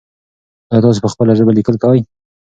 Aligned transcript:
ایا 0.71 0.83
تاسو 0.85 0.99
په 1.03 1.09
خپله 1.13 1.33
ژبه 1.39 1.51
لیکل 1.57 1.75
کوئ؟ 1.83 2.01